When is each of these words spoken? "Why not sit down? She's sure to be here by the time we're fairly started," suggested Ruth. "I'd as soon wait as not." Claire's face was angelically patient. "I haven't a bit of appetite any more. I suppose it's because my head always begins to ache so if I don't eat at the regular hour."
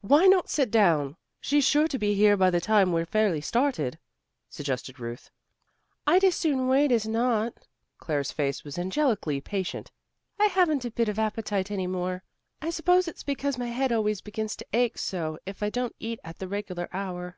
"Why 0.00 0.24
not 0.26 0.48
sit 0.48 0.70
down? 0.70 1.18
She's 1.42 1.66
sure 1.66 1.88
to 1.88 1.98
be 1.98 2.14
here 2.14 2.38
by 2.38 2.48
the 2.48 2.58
time 2.58 2.90
we're 2.90 3.04
fairly 3.04 3.42
started," 3.42 3.98
suggested 4.48 4.98
Ruth. 4.98 5.30
"I'd 6.06 6.24
as 6.24 6.36
soon 6.36 6.68
wait 6.68 6.90
as 6.90 7.06
not." 7.06 7.52
Claire's 7.98 8.32
face 8.32 8.64
was 8.64 8.78
angelically 8.78 9.42
patient. 9.42 9.90
"I 10.40 10.46
haven't 10.46 10.86
a 10.86 10.90
bit 10.90 11.10
of 11.10 11.18
appetite 11.18 11.70
any 11.70 11.86
more. 11.86 12.24
I 12.62 12.70
suppose 12.70 13.08
it's 13.08 13.22
because 13.24 13.58
my 13.58 13.68
head 13.68 13.92
always 13.92 14.22
begins 14.22 14.56
to 14.56 14.66
ache 14.72 14.96
so 14.96 15.38
if 15.44 15.62
I 15.62 15.68
don't 15.68 15.94
eat 16.00 16.18
at 16.24 16.38
the 16.38 16.48
regular 16.48 16.88
hour." 16.94 17.36